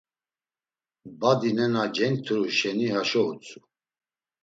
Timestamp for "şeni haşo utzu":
2.57-3.59